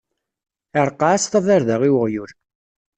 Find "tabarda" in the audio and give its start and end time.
1.25-1.75